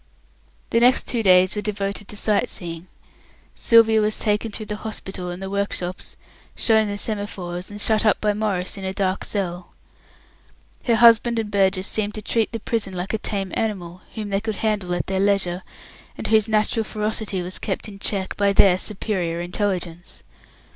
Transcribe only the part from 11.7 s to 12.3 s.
seemed to